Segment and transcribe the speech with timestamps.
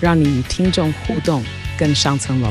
[0.00, 1.44] 让你与听众互动
[1.78, 2.50] 更上层楼。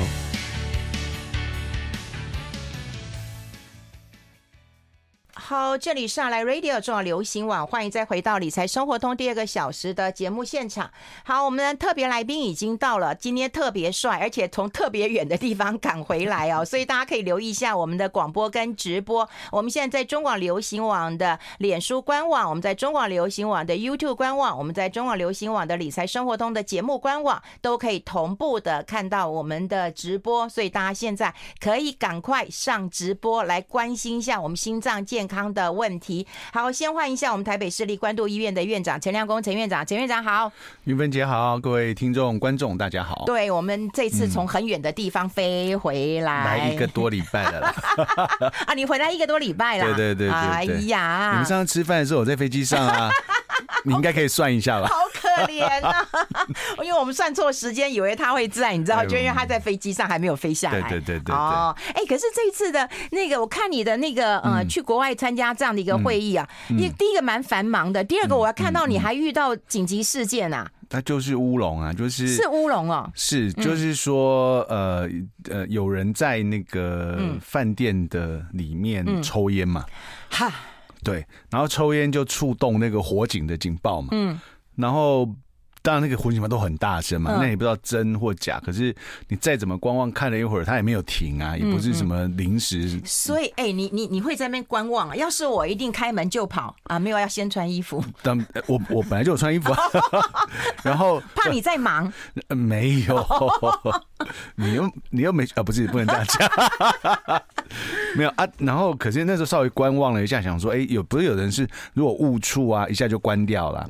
[5.68, 10.90] 好，这里是阿来 Radio 中广流行网，欢迎再回到理财生活通第二个小时的节目现场。
[11.26, 19.28] 好，我们的特别来宾已经到了，今天特别帅，而且从特别远的地方赶回来哦， 所以大家可以留意一下我们的广播跟直播。
[19.52, 30.48] 我们现在在中广流行网的脸书官网，我们在中广流行网的 YouTube 官网，我们在中广流行网的理财生活通的节目官网，都可以同步的看到我们的直播。
[30.48, 36.26] 所以大家现在可以赶快上直播来关心一下我们心脏健康的问题。
[36.54, 40.52] 好，先换一下我们台北市立关渡医院的院长陈亮公陈院长，陈院长好，
[40.86, 43.24] 云芬姐好，各位听众观众大家好。
[43.26, 47.76] 对，我们这次从很远的地方飞回来，来一个多礼拜了啦。
[48.66, 49.86] 啊，你回来一个多礼拜了？
[49.96, 53.10] 对对对对，哎呀，你们上次吃饭的时候我在飞机上啊，
[53.86, 54.88] 你应该可以算一下吧。
[54.88, 56.08] 好可怜啊！
[56.84, 60.82] 因为我们算错时间，以为他会在，你知道，就因为他在飞机上还没有飞下来。
[60.82, 61.36] 对对对对。
[61.36, 70.70] 哦，哎，可是这一次的那个，我看你的那个呃，去国外参加这样的一个会议啊，你第一个蛮繁忙的，第二个我要看到你还遇到紧急事件啊。
[70.90, 73.12] 他就是乌龙啊，就是是乌龙哦。
[73.14, 75.06] 是，就是说呃
[75.50, 79.86] 呃，有人在那个饭店的里面抽烟嘛。
[80.30, 80.52] 哈。
[81.04, 84.10] 对，然后抽烟就触动那个火警的警报嘛。
[84.12, 84.40] 嗯。
[84.76, 85.28] 然后，
[85.82, 88.60] 当然那个火警嘛都很大声嘛，那也不知道真或假。
[88.66, 88.96] 可是
[89.28, 93.00] 你再怎么观望，看了一会儿，他也没有停啊，也不是什么临时。
[93.06, 95.16] 所以，哎，你你你会在那边观望啊？
[95.16, 97.00] 要是我，一定开门就跑啊！
[97.00, 98.04] 没有要先穿衣服。
[98.22, 98.38] 但
[98.68, 99.80] 我我本来就有穿衣服啊。
[100.84, 102.12] 然后怕你在忙。
[102.50, 103.26] 没有，
[104.56, 105.64] 你又你又没啊？
[105.64, 107.42] 不是，不能这样讲。
[108.16, 108.48] 没有啊。
[108.58, 113.90] 然后，可是那时候稍微观望了一下，想说，哎，有不是有人是如果误触啊，一下就关掉了。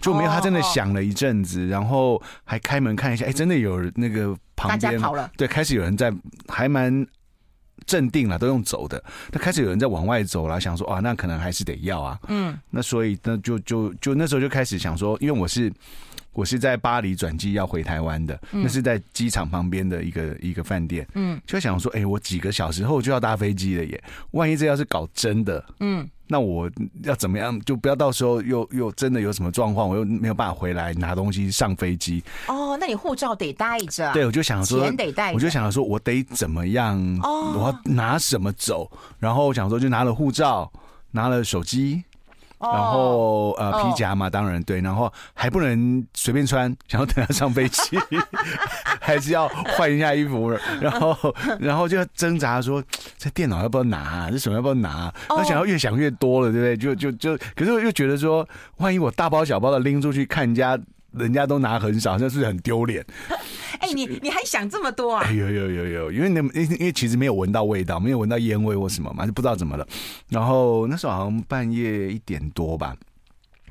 [0.00, 5.00] 就没有，他真的响了一阵子，然后还开门看一下，哎，真的有那个旁边，
[5.36, 6.12] 对，开始有人在，
[6.48, 7.06] 还蛮
[7.86, 9.02] 镇定了，都用走的。
[9.32, 15.72] 那开始有人在往外走了，想说啊，那可能还是得要啊，嗯，那所以那就就就那时候就开始想说，因为我是。
[16.32, 26.70] 我是在巴黎转机要回台湾的，那是在机场旁边的一个一个饭店，嗯，就想说，哎，我几个小时后就要搭飞机了耶，万一这要是搞真的，嗯，那我
[27.02, 27.58] 要怎么样？
[27.62, 32.22] 就不要到时候又又真的有什么状况，我又没有办法回来拿东西上飞机。
[32.46, 36.96] 哦，那你护照得带着，对，我就想说，钱得带，我就想说，我得怎么样？
[37.22, 38.88] 哦，我要拿什么走？
[39.18, 40.70] 然后我想说，就拿了护照，
[41.10, 42.04] 拿了手机。
[42.60, 47.98] 然后呃皮夹嘛，当然对，然后还不能随便穿，想要等他上飞机，
[49.00, 51.16] 还是要换一下衣服，然后
[51.60, 52.82] 然后就挣扎说，
[53.16, 55.12] 这电脑要不要拿，这什么要不要拿？
[55.28, 56.76] 那想要越想越多了，对不对？
[56.76, 58.46] 就就就，可是我又觉得说，
[58.78, 60.78] 万一我大包小包的拎出去看人家。
[61.12, 63.04] 人家都拿很少，那是不是很丢脸。
[63.80, 65.30] 哎、欸，你你还想这么多啊？
[65.30, 69.86] 有有有有，因为那因因为其实没有闻到味道，没有闻到烟味或什么嘛，就不知道怎么了。
[70.28, 72.96] 然后那时候好像半夜一点多吧，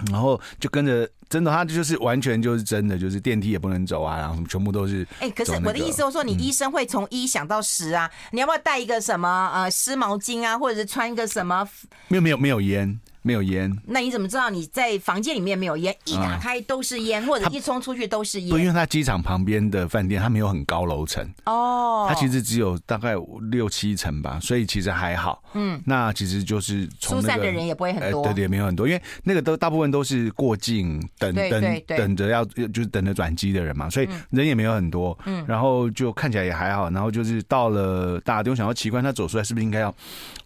[0.10, 5.28] 然后就跟着，真的，他就是完全就是真的，就是电梯也不能走啊，然后全部都是、那个。
[5.28, 11.68] 哎、欸，可是我的意思，我说你医生会从一想到十啊，嗯、你要不要带一个什么呃湿毛巾啊，或者是穿一个什么？
[12.08, 13.00] 没有没有没有烟。
[13.28, 15.94] 没有烟，那你怎么知道你在房间里面没有烟？
[16.06, 18.50] 一打开都是烟，或者一冲出去都是烟。
[18.52, 23.16] 不，因为它机场旁边的饭店，它没有很高楼层哦，它其实只有大概
[23.52, 25.44] 六七层吧，所以其实还好。
[25.54, 35.18] 嗯，那其实就是疏散的人也不会很多，对对，没有很多，因为那个都大部分都是过境等等等着要就是等着转机的人嘛，所以人也没有很多。
[35.26, 39.94] 嗯，然后就看起来也还好，然后就是到了大家都想要奇怪，他走出来是不是应该要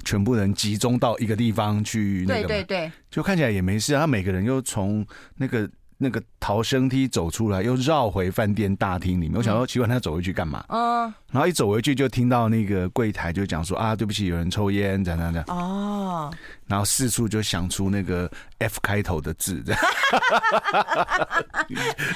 [0.04, 2.26] 全部人集中到一个地方去？
[2.26, 2.71] 对对。
[2.72, 4.00] 对，就看起来也没事啊。
[4.00, 9.36] 他每个人又从那个那个逃生梯走出来，又绕回饭店大厅里面。
[9.36, 10.64] 我想说，奇怪，他走回去干嘛？
[10.70, 11.14] 嗯。
[11.32, 15.46] 然后一走回去，就听到那个柜台就讲说啊，对不起，有人抽烟，这样这样这样。
[15.50, 16.34] 哦。
[16.72, 19.82] 然后四处就想出那个 F 开头的字，这样。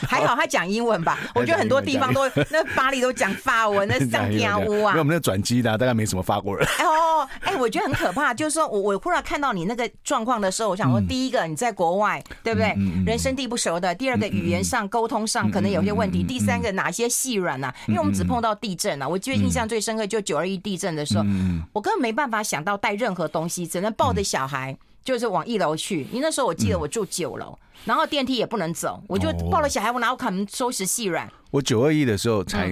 [0.08, 1.20] 还好他讲英文吧？
[1.36, 4.92] 我觉得很多地方都那巴黎都讲法文， 那上天屋啊。
[4.92, 6.66] 因为我们那转机的大概没什么法国人。
[6.80, 12.74] 哦，哎，我觉得很可怕，就是说 我我忽然看到你那个状况的时候，我想说，第一个你在国外，对不对？
[13.06, 17.74] 人生地不熟的；第二个语言上沟通上可能有些问题；第三个哪些细软呐？
[17.88, 19.06] 因为我们只碰到地震啊。
[19.06, 21.26] 我记得印象最深刻就九二一地震的时候，
[21.74, 24.78] 我根本没办法想到带任何东西，只能抱着小孩。
[25.06, 31.32] 就是往一楼去，因为那时候我记得我住九楼，嗯、然后电梯也不能走，我就抱了小孩，我哪有可能收拾细软？
[31.52, 32.70] 我九二一的时候才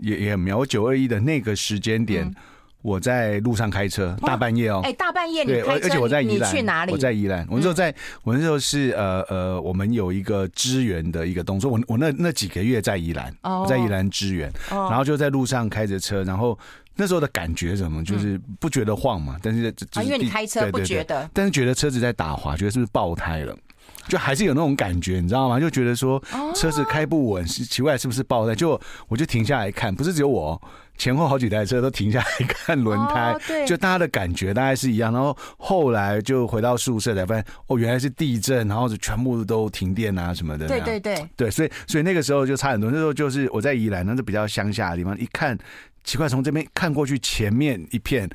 [0.00, 2.34] 也、嗯、也很妙，我九二一的那个时间点，嗯、
[2.80, 6.92] 我在路上开车，大半夜哦，哎、欸，大半夜你开车，而且我在宜兰，你去哪里？
[6.92, 16.58] 我在宜兰，我那时候在，我那时候是呃呃，我们有一个支援的一个动作，我我那那几个月在宜兰，哦、我在宜兰支援，哦、然后就在路上开着车，然后。
[16.96, 23.56] 那时候的感觉什么，就是不觉得晃嘛，但是啊，因为你开车不觉得，但是觉得车子在打滑，觉得是不是爆胎了，
[24.08, 25.60] 就还是有那种感觉，你知道吗？
[25.60, 26.22] 就觉得说
[26.54, 28.54] 车子开不稳，是奇怪是不是爆胎？
[28.54, 30.60] 就我就停下来看，不是只有我，
[30.96, 35.12] 前后好几台车都停下来看轮胎，就大家的感觉大概是一样。
[35.12, 40.66] 然后后来就回到宿舍才发现，哦，原来是地震，然后就全部都停电啊什么的。
[40.66, 42.90] 对对对对，所以所以那个时候就差很多。
[42.90, 45.58] 那时候就是我在宜兰，那是比较乡下的地方，一看。
[46.06, 48.26] 奇怪，从这边看过去，前面一片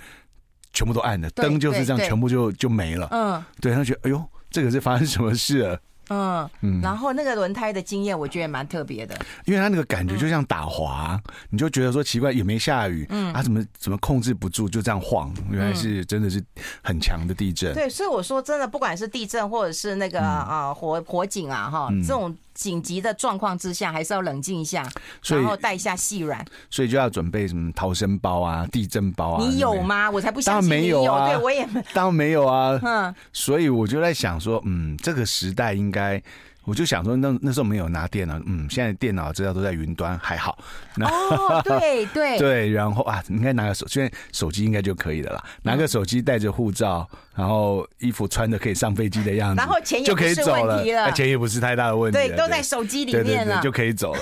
[0.73, 3.07] 全部都暗的，灯就是这样，全部就就没了。
[3.11, 5.79] 嗯，对，他觉得，哎呦，这个是发生什么事了？
[6.09, 6.49] 嗯。
[6.61, 11.17] 嗯，然后那个轮胎的经验，我觉得蛮特别的，因为它那个感觉就像打滑，
[11.49, 16.43] 你就觉得说奇怪，也没下雨，嗯，他怎么怎么控制不住，就这样晃，原来是真的是
[16.83, 17.73] 很强的地震。
[17.73, 24.87] 对，所以我说真的，不管是地震或者是那个啊火火警啊，哈，这种紧急的状况之下，还是要冷静一下，
[25.27, 29.43] 然后带一下细软，所以就要准备什么逃生包啊、地震包啊。
[29.43, 30.09] 你有吗？
[30.09, 31.27] 我才不相信没有啊！
[31.27, 32.79] 对我也当然没有啊。
[32.83, 36.21] 嗯，所以我就在想说，嗯，这个时代应该。
[36.63, 40.57] 我就想说，那那时候没有拿电脑，嗯，现在电脑资料都在云端，还好。
[41.01, 45.43] 哦，对 对对，然后啊，应该拿个手，现在手机应该就可以了啦。
[45.63, 54.21] 拿个手机带着护照，然后衣服穿的可以上飞机的样子，然后钱也不是问题了，钱也不是太大的问题，对，都在手机里面了，就可以走了。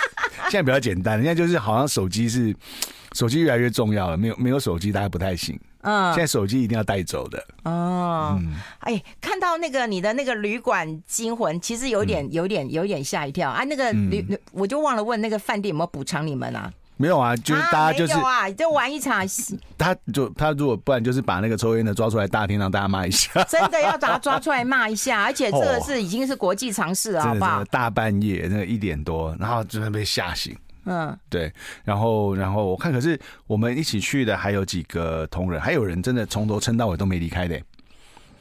[0.50, 2.54] 现在比较简单，现在就是好像手机是
[3.12, 5.58] 手机越来越重要了，没有没有手机大家不太行。
[5.84, 7.38] 嗯，现在手机一定要带走的。
[7.64, 13.62] 哦，嗯，哎，看到那个你的那个旅馆惊魂，其实有点、有点、有点吓一跳啊！
[13.64, 16.72] 那个旅，我就忘了问那个饭店有没有补偿你们啊？
[16.96, 19.26] 没有啊，就是大家就是啊，就玩一场。
[19.76, 27.64] 他就他如果不然就是把那个抽烟的抓出来大厅让大家骂一下，真的要把他抓出来骂一下， 而且这个是已经是国际常识了，好不好？
[27.64, 30.56] 大半夜那个一点多，然后就会被吓醒。
[30.86, 31.52] 嗯，对，
[31.84, 37.60] 然后，然后我看，可是我们一起去的还有几个同仁，还有人真的从头撑到尾都没离开的。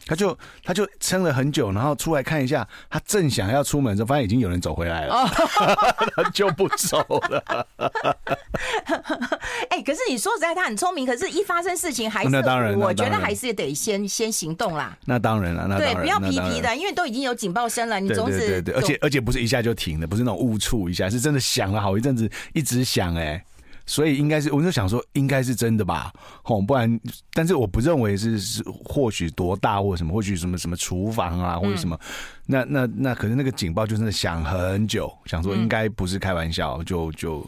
[0.05, 5.25] 他就他就撑了很久，然后出来看一下，他正想要出门的时候，发现已经有人走回来了，
[6.15, 6.97] 他就不走
[7.29, 7.67] 了。
[9.69, 14.97] 哎，可是你说实在，他很聪明，可是一发生事情还是那当然，我觉得还是得先先行动啦。
[15.05, 23.43] 那当然了，那对，不要皮皮的，因为都已经有警报声了，你总是对对对，而且而且不是一下就停的，不是那种误触一下，是真的响了好一阵子，一直响哎。
[23.85, 26.99] 所以应该是，我就想说，应该是真的吧，吼，不然，
[27.33, 32.09] 但是我不认为是是，或许多大或什么，或许什么什么厨房啊，或者什么，嗯、
[32.45, 37.45] 那那那可是那个警报就真的响很久，想说应该不是开玩笑，嗯、就就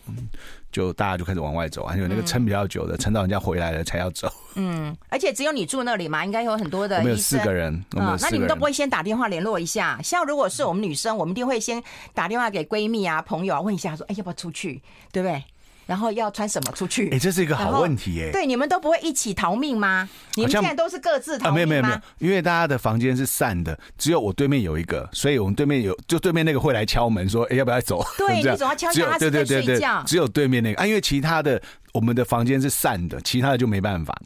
[0.72, 4.30] 就大家就开始往外走，还有那个撑比较久的，撑到人家回来了才要走。
[4.56, 7.04] 嗯，而且只有你住那里嘛，应该有很多的医生。
[7.04, 10.02] 我们有四个人，嗯，那你们都不会先打电话联络一下？
[10.04, 11.82] 像如果是我们女生，我们一定会先
[12.14, 14.82] 打电话给闺蜜啊、朋友啊，问一下说，哎，要不要出去，
[15.14, 15.42] 对不对？
[15.86, 17.10] 然后要穿什么出去？
[17.12, 18.32] 哎，这是一个好问题哎。
[18.32, 20.08] 对，你们都不会一起逃命吗？
[20.36, 21.56] 你们现在都是各自逃命吗？
[21.56, 28.04] 没有没有没有，因为大家的房间是散的，只有我对面有一个，所以我们对面有，就对面那个会来敲门说，哎，要不要走？
[28.18, 30.04] 对，你总要敲敲他是在睡觉。
[30.08, 31.62] 只有对面那个啊，因为其他的
[31.94, 34.18] 我们的房间是散的，其他的就没办法。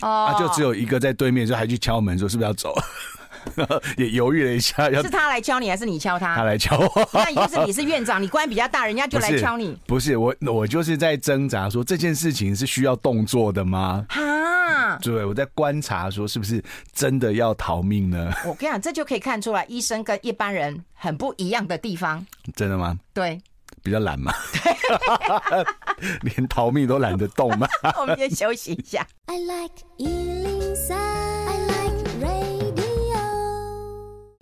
[0.00, 0.26] 哦。
[0.26, 2.74] 啊，就只有一个在对面，就还去敲门说是不是要走？
[3.96, 6.34] 也犹豫了一下，要是他来敲你，还是你敲他？
[6.36, 7.08] 他来敲我。
[7.12, 9.78] 那也就是你是院长，你官比较大，人家就来敲你。
[9.86, 14.04] 不是，不是我，我就是在挣扎，说这件事情是需要动作的吗？
[14.08, 18.32] 哈，对，我在观察，说是不是真的要逃命呢？
[18.44, 22.24] 我跟你讲，这就可以看出来，医生跟一般人很不一样的地方。
[22.54, 22.98] 真的吗？
[23.12, 23.40] 对，
[23.82, 24.32] 比较懒嘛，
[26.22, 27.66] 连逃命都懒得动嘛。
[28.00, 29.06] 我们先休息一下。
[29.26, 29.74] I like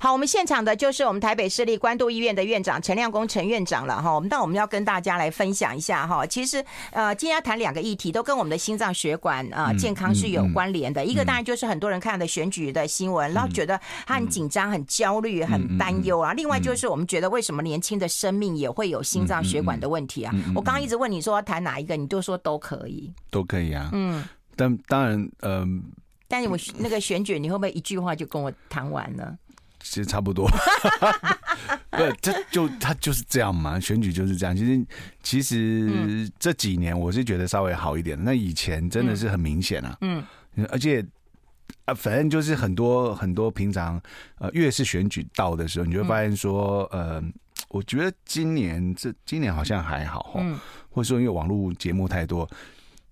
[0.02, 4.12] 好，我们现场的就是我们台北市立关渡医院的院长陈亮公陈院长了哈。
[4.12, 6.26] 我们那我们要跟大家来分享一下哈。
[6.26, 11.04] 其实呃，今天要谈两个议题，都跟我们的心脏血管啊健康是有关联的。
[11.04, 16.32] 一个当然就是很多人看的选举的新闻，然后觉得他很紧张、很焦虑、很担忧啊。
[16.32, 20.34] 另外就是我们觉得为什么年轻的生命也会有心脏血管的问题啊？
[20.52, 23.90] 我刚刚一直问你说要谈哪一个，你都说都可以，都可以啊。
[23.92, 24.24] 嗯，
[24.56, 25.64] 但当然呃，
[26.26, 29.38] 但是我那个选举，你会不会一句话就跟我谈完了？
[29.92, 30.48] 其实差不多，
[31.92, 34.56] 不，这就他就是这样嘛，选举就是这样。
[34.56, 34.86] 其实，
[35.22, 39.94] 其实这几年我是觉得稍微好一点，那以前真的是很明显啊。
[40.00, 40.24] 嗯，
[40.70, 41.04] 而且
[41.84, 44.00] 啊，反正就是很多很多平常
[44.38, 47.22] 呃，越是选举到的时候，你就会发现说，呃，
[47.68, 50.58] 我觉得今年这今年好像还好，嗯，
[50.88, 52.48] 或者说因为网络节目太多，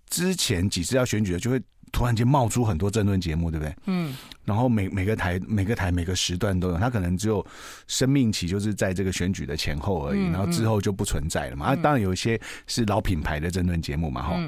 [0.08, 1.60] 之前几次要选举的就会。
[1.92, 3.74] 突然间冒出很多政论节目，对不对？
[3.86, 4.16] 嗯。
[4.44, 7.44] 然后每每个台、每个台、每个时段都有，他可能只有
[7.86, 11.66] 生命期就是在这个选举的前后而已，然后之后就不存在了嘛。
[11.66, 14.40] 啊，当然有一些是老品牌的政论节目嘛，哈。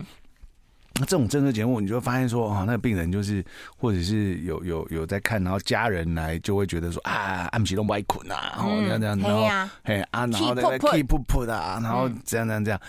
[0.96, 3.42] 那这种政论节目，你就会发现说，哦，那个病人就是，
[3.78, 12.80] 或者是有有有在看，然后家人来就会觉得说啊，暗时都不爱困啊，然后这样这样，然后嘿啊，然后那个 keep put 啊，然后这样这样这样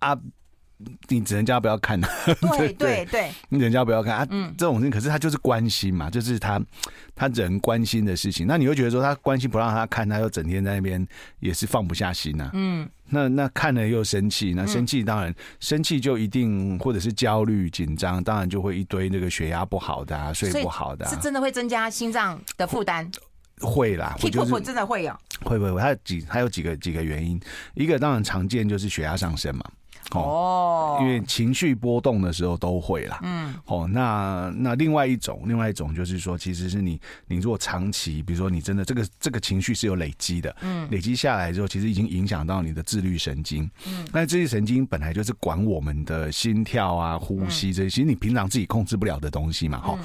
[0.00, 0.16] 啊。
[1.08, 2.00] 你只能叫他不要看，
[2.56, 4.16] 对对对，你人家不要看。
[4.16, 6.60] 啊，这种事情，可是他就是关心嘛，就是他
[7.16, 8.46] 他人关心的事情。
[8.46, 11.04] 那你会觉得说他关心不让他看，他又整天在那边
[11.40, 12.50] 也是放不下心呐。
[12.52, 23.10] 嗯，那那看了又生气，那生气当然生气就一定或者是焦虑紧张，当然就会一堆那个血压不好的啊，睡不好的，是真的会增加心脏的负担。
[23.60, 27.40] 会啦，会就是真的会有，会会会，它有几他有几个几个原因，
[27.74, 29.64] 一个当然常见就是血压上升嘛。
[30.12, 33.18] 哦，因为情绪波动的时候都会啦。
[33.22, 43.70] 嗯，哦，那那另外一种，另外一种就是说，其实是你你如果长期，比如说你真的这个这个情绪是有累积的，嗯，累积下来之后，其实已经影响到你的自律神经。
[43.86, 49.98] 嗯，那自律神经本来就是管我们的心跳啊、呼吸这些，其实你平常自己控制不了的东西嘛，哈。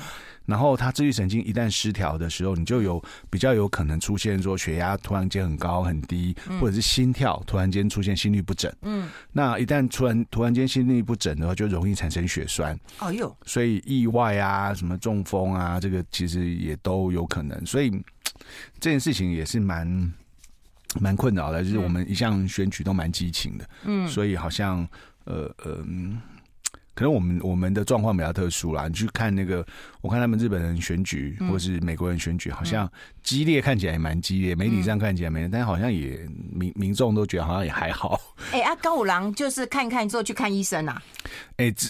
[0.46, 8.72] 然后他自律神经一旦失调的时候，你就有比较有可能出现说血压突然间很高很低，或者是心跳突然间出现心律不整。
[8.82, 12.78] 嗯，那一旦突然突然间心律不整的话，就容易产生血栓。
[13.00, 17.66] 哦哟，所以意外啊，什么中风啊，这个其实也都有可能。
[17.66, 17.90] 所以
[18.80, 20.14] 这件事情也是蛮
[21.00, 23.70] 蛮困扰的，就是我们一向选举都蛮激情的。
[23.86, 24.88] 嗯，所以好像
[25.24, 25.78] 呃呃。
[26.96, 29.66] 可能我们我们的状况比较特殊啦，你去看那个，
[30.02, 38.20] 我看他们日本人选举，或是美国人选举，好像激烈，看起来也蛮激烈，媒体上看起来没，但好像也民民众都觉得好像也还好。
[38.52, 41.02] 哎、欸、啊，高五郎就是看一看之后去看医生啊。
[41.58, 41.90] 哎、欸，这。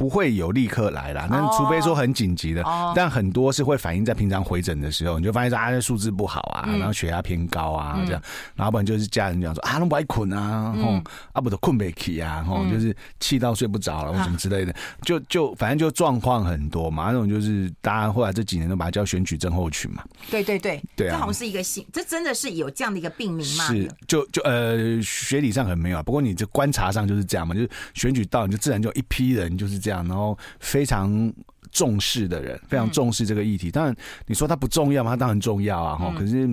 [0.00, 2.64] 不会有立刻来啦，那除非说很紧急的，
[2.96, 8.22] 但很多是会反映在平常回诊的时候，你就发现说啊，这数字不好啊，然后血压偏高啊，这样，
[8.54, 11.02] 然后不然就是家人讲说啊，那不爱困啊，吼，
[11.34, 23.64] 啊不都困不起啊，吼，就是气到睡不着了或什么之类的，就就反正就状况很多嘛，那种就是大家后来这几年都把它叫选举症候群嘛，对对对，对啊，这好像是一个新，这真的是有这样的一个病名吗？
[23.66, 29.89] 是，就就呃，学理上可能没有，不过你这观察上就是这样嘛，就是选举到你就自然就一批人就是这样。
[29.98, 31.32] 然后非常
[31.70, 33.70] 重视的人，非常重视这个议题。
[33.70, 33.94] 当然，
[34.26, 35.10] 你说它不重要吗？
[35.10, 35.96] 它当然重要啊！
[35.96, 36.48] 哈，可是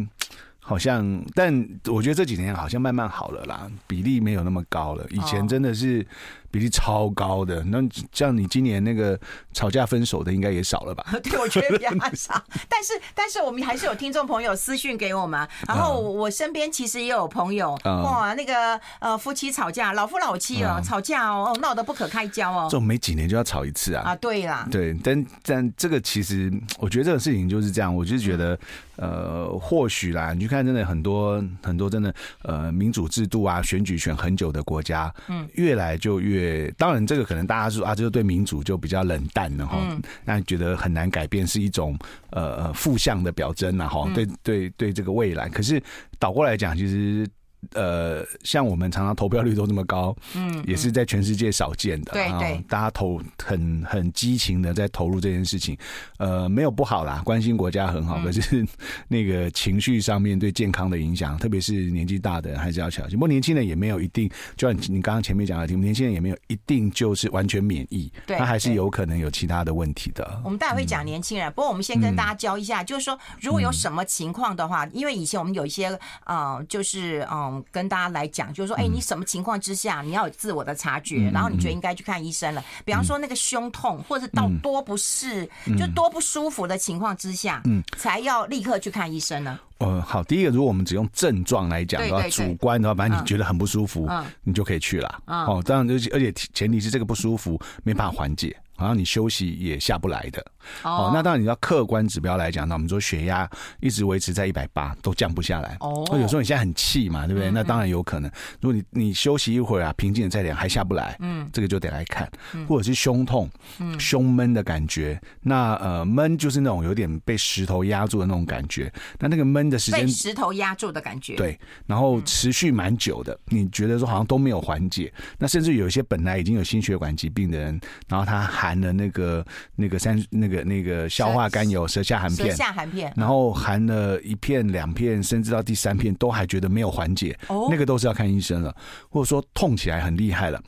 [0.59, 1.53] 好像，但
[1.87, 5.05] 我觉得这几年好像慢慢好了啦，比例没有那么高了。
[5.09, 6.05] 以前真的是。
[6.49, 7.79] 比例超高的，那
[8.11, 9.19] 像你今年那个
[9.53, 11.05] 吵架分手的应该也少了吧？
[11.21, 12.41] 对，我觉得比较少。
[12.69, 22.67] 但是， 但是我们还是有听众朋友私讯给我们，然后我身边其实也有朋友，哇，那个呃夫妻吵架，老夫老妻哦，吵架哦，闹得不可开交哦。
[22.71, 24.03] 这种每几年就要吵一次啊！
[24.11, 28.57] 啊，对啦，对，但但这个其实我觉得这个事情就是这样，我就觉得
[28.95, 32.13] 呃，或许啦，你去看真的很多很多真的
[32.43, 36.36] 呃民主制度啊，选举选很久的国家，嗯，越来就越。
[36.37, 39.77] 对，当然这个可能大家说啊，就是对民主就比较冷淡了哈，
[40.23, 41.97] 那觉得很难改变，是一种
[42.29, 44.09] 呃负向的表征了哈。
[44.13, 45.81] 对对对，这个未来，可是
[46.19, 47.27] 倒过来讲，其实。
[47.73, 52.13] 呃，像我们常常投票率都这么高，嗯，也是在全世界少见的。
[52.13, 55.77] 对对，大家投很很激情的在投入这件事情，
[56.17, 58.65] 呃，没有不好啦，关心国家很好，可是
[59.09, 63.17] 那个情绪上面对健康的影响，特别是年纪大的人还是要小心。
[63.17, 70.41] 不过年轻人也没有一定，就像你刚刚前面讲的题目，年轻人也没有一定就是完全免疫，对，他还是有可能有其他的问题的。
[70.43, 75.87] 我们待会会讲年轻人，不过我们先跟大家教一下，就是说如果有什么情况的话，因为以前我们有一些
[76.25, 77.46] 呃，就是呃。
[77.49, 82.63] 种跟大家来讲，就是说，哎，你什么情况之下你要有自我的察觉，然后你觉得应该去看医生了。
[82.85, 89.59] 比方说那个胸痛，或者是到多不适，就多不舒服的情况之下，嗯，才要立刻去看医生呢。
[89.79, 94.09] 呃，好，第一个，如果我们只用症状来讲的话，主观的话，反正你觉得很不舒服，
[94.43, 95.21] 你就可以去了。
[95.25, 98.55] 哦，当然，而且而且前提是这个不舒服没办法缓解。
[98.77, 100.45] 好像你休息也下不来的
[100.83, 106.05] 哦，那当然你要客观指标来讲，那我们说血压一直维持在一百八都降不下来哦。
[106.13, 107.49] 有时候你现在很气嘛，对不对？
[107.51, 108.31] 那当然有可能。
[108.61, 112.29] 如果你你休息一会儿啊，平静的再点还下不来，嗯，这个就得来看，
[112.67, 113.49] 或者是胸痛、
[113.97, 115.19] 胸闷的感觉。
[115.41, 118.91] 那呃闷就是那种有点被石头压住的那种感觉。
[119.19, 121.57] 那那个闷的时间，被石头压住的感觉，对。
[121.85, 125.11] 然后持续蛮久的，你觉得说好像都没有缓解。
[125.39, 129.45] 那甚至有一些本来已经有心血管疾病的人，然后他还含了那个
[129.75, 138.75] 那个三那个那个消化甘油舌下含片，舌下含片，然后含了一片两片，甚至到第三片都还觉得没有缓解，哦，那个都是要看医生了，
[139.09, 140.61] 或者说痛起来很厉害了，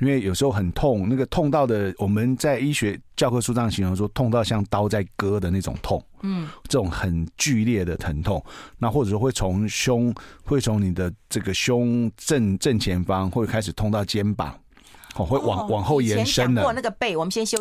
[0.00, 8.44] 因为有时候很痛，那个痛到的我们在医学教科书上形容说痛到像刀在割的那种痛，嗯，这种很剧烈的疼痛，
[8.78, 10.12] 那或者说会从胸
[10.44, 14.52] 会从你的这个胸正正前方会开始痛到肩膀。
[15.16, 16.62] 哦，会往往后延伸的。
[16.62, 17.58] 过那个背，我们先休。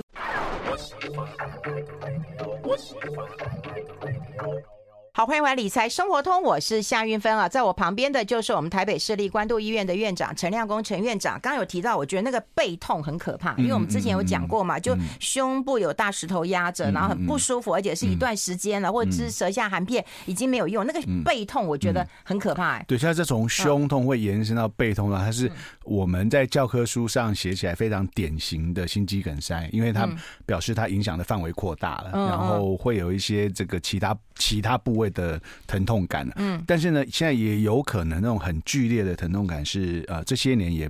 [5.15, 11.39] 好，欢迎回来理财生活通，我是夏韵芬啊，在我旁边的就是我们台北市立关渡医院的院长陈亮公陈院长。
[11.39, 22.71] 刚刚有提到，我觉得那个背痛很可怕，因为我们之前有讲过嘛，就胸部有大石头压着，然后很不舒服，而且是一段时间了，或者是舌下含片已经没有用，那个背痛我觉得很可怕。
[22.71, 25.47] 哎，对，现在这从胸痛会延伸到背痛了，它是
[25.83, 30.09] 我们在教科书上写起来非常典型的心肌梗塞，因为它
[30.47, 35.02] 表示它影响的范围扩大了，然后会有一些这个其他其他部位。
[35.11, 40.89] 的疼痛感，嗯，但是呢，现在也有可能那种很剧烈的疼痛感是呃，这些年也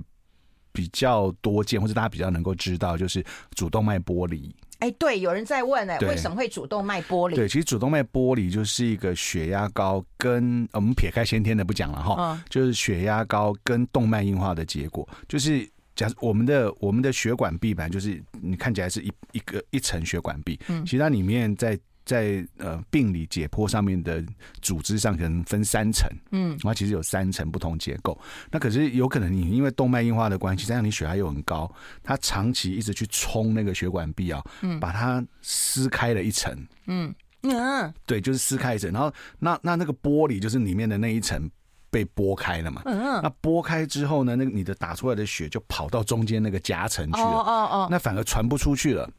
[0.72, 4.54] 比较多见，或者大家比较能够知道，就是主动脉剥离。
[4.80, 7.36] 哎，对，有人在问，哎，为什么会主动脉剥离？
[7.36, 15.08] 对，其实主动脉剥离就是一个血压高跟我们撇开先天的不讲了哈，就是血压高跟动脉硬化的结果。
[15.28, 21.78] 就是假设我们的我们的血管壁板就是你看起来是一一个一层血管壁，嗯，其实它里面在。
[22.04, 24.22] 在呃病理解剖上面的
[24.60, 28.18] 组织上可能分三层，嗯，它其实有三层不同结构。
[28.50, 36.54] 那可是有可能你因为动脉硬化的关系，加上你血压又很高，它长期一直去冲那个血管壁啊，嗯，把它撕开了一层，
[36.86, 41.50] 嗯嗯，对，就是撕开一层，然后那那那个玻璃就是里面的那一层
[41.90, 49.10] 被剥开了嘛，嗯嗯，那剥开之后呢，那个你的打出来的血就跑到中间那个夹层去了，哦哦哦，那反而传不出去了。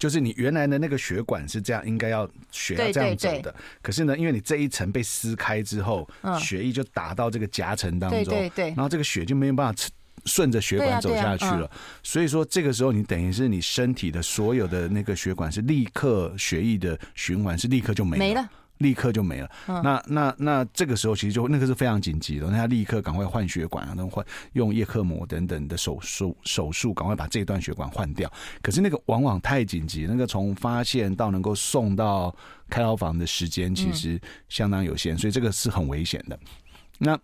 [0.00, 3.54] 就是你原来的那个血管是这样，应该要血要这样走的。
[3.82, 9.84] 可是呢，因为你这一层被撕开之后，嗯、血液就打到这个夹层当中，对对对，然后这个血就没有办法
[10.24, 11.66] 顺着血管走下去了。
[11.66, 18.24] 啊啊嗯、所以说，这个时候你等于是你身体的所有的那个血管是立刻血液的循环是立刻就没了。
[18.24, 19.50] 没了立刻就没了。
[19.68, 28.30] 嗯、那那那这个时候其实就那个是非常紧急的，那他立刻赶快换血管啊，然后换用叶克膜等等的手术手术，赶快把这段血管换掉。
[28.60, 32.34] 可是那个往往太紧急，那个从发现到能够送到
[32.68, 36.38] 开刀房的时间其实相当有限，所以这个是很危险的。
[36.98, 37.18] 那。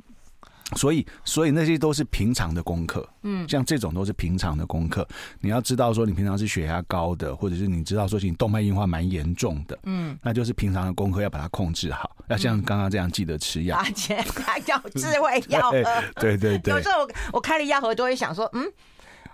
[0.75, 5.07] 所以，所以那些都是平常的功课，嗯，像这种都是平常的功课。
[5.41, 15.85] 你要知道说，你平常是血压高的，或者是你知道说你动脉硬化蛮严重的，嗯，那就是平常的功课要把它控制好，要像刚刚这样记得吃药， 而且还要智慧药盒，
[16.21, 16.75] 对对对。
[16.75, 18.65] 有时候我我开了药盒都会想说，嗯。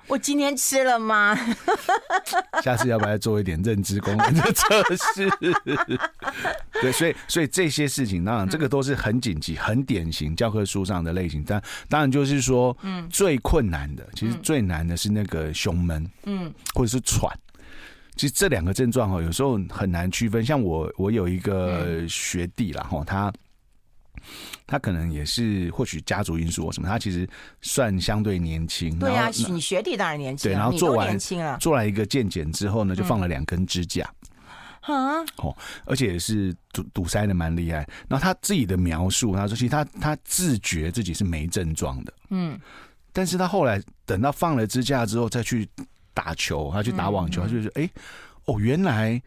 [0.08, 1.34] 我今天吃了吗？
[2.62, 4.82] 下次要不要做一点认知功能的测
[5.14, 5.30] 试？
[6.80, 11.42] 对，所以所以这些事情，当然这个都是很紧急、很典型教科书上的类型。
[11.46, 17.32] 但当然就是说，嗯，最困难的，其实最难的是那个胸闷，嗯，或者是喘。
[18.16, 20.44] 其实这两个症状哦，有时候很难区分。
[20.44, 23.32] 像我，我有一个学弟啦，哈，他。
[24.66, 27.28] 他可能也是或许家族因素或什么，他其实
[27.60, 28.98] 算相对年轻。
[28.98, 30.50] 对啊，你学弟当然年轻。
[30.50, 31.18] 对，然后做完
[31.58, 34.08] 做了一个健检之后呢，就放了两根支架。
[34.88, 37.78] 嗯，哦，而且也是堵堵塞的蛮厉害。
[38.08, 42.12] 然后他自己的描述，他说其实他他自觉自己是没症状的。
[42.30, 42.58] 嗯，
[43.12, 45.68] 但是他后来等到放了支架之后，再去
[46.14, 47.88] 打球，他去打网球，他就说：“哎，
[48.46, 49.22] 哦，原来。”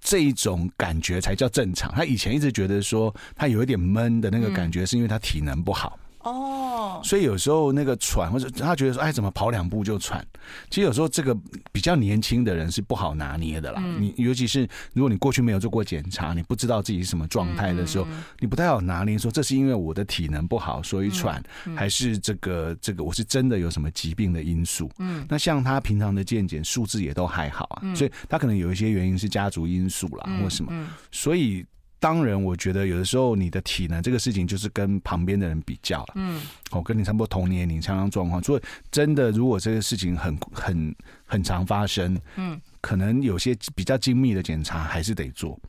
[0.00, 1.92] 这一种感觉才叫正常。
[1.94, 5.98] 他以前一直觉得说他有一点闷的那个感觉，是因为他体能不好。
[6.22, 10.24] 哦，所以有时候那个喘，或者他觉得说，哎，怎么跑两步就喘？
[10.68, 11.36] 其实有时候这个
[11.72, 13.80] 比较年轻的人是不好拿捏的啦。
[13.82, 21.42] 嗯、你尤其是如果你过去没有做过检查，你不知道自己是什么状态的时候，嗯、你不太好拿捏说这是因为我的体能不好所以喘，
[21.74, 24.90] 还是这个这个我是真的有什么疾病的因素？
[24.98, 31.64] 嗯，那像他平常的健检数字也都还好啊，嗯、所以他可能有一些原因是家族因素啦，或什么，所以。
[32.00, 36.14] 当然，我觉得有的时候你的体能这个事情就是跟旁边的人比较了。
[36.14, 38.42] 嗯，我跟你差不多同年龄，相当状况。
[38.42, 45.60] 所以真的，如果这个事情很很很常发生，嗯，可能有些比较精密的检查还是得做。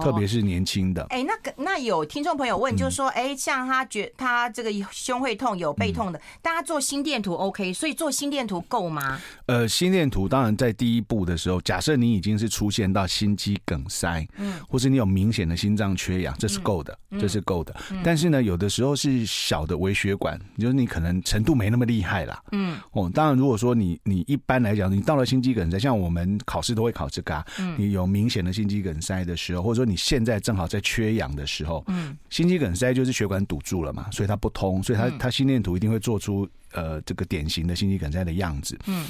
[0.00, 9.20] 特别是年轻的，哎、欸，那个那有听众朋友问，就是说，哎、欸，像他觉他这个胸会痛，有背痛的，嗯、大家做心电图 OK，所以做心电图够吗？
[9.46, 17.74] 呃，心电图当然在第一步的时候，假设你已经是出现到心肌梗塞，嗯，或是你有明显的心脏缺氧，这是够的，嗯、这是够的。
[17.90, 39.06] 嗯、但是呢，有的时候是小的微血管，就是你可能程度没那么厉害啦，嗯，哦，当然如果说你你一般来讲，你到了心肌梗塞，像我们考试都会考这个啊，嗯，你有明显的心肌梗塞的时候，或者你现在正好在缺氧的时候，嗯，心肌梗塞就是血管堵住了嘛，所以它不通，所以它它心电图一定会做出呃这个典型的心肌梗塞的样子，嗯，